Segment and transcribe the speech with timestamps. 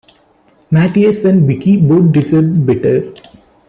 [0.71, 3.13] Matthius and Vickie both deserved better.